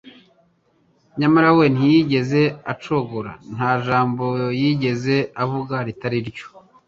Nyamara 1.19 1.49
we 1.57 1.65
ntiyigeze 1.75 2.41
acogora. 2.73 3.31
Nta 3.55 3.71
jambo 3.85 4.25
yigeze 4.61 5.15
avuga 5.43 5.75
ritari 5.87 6.17
iryo 6.23 6.47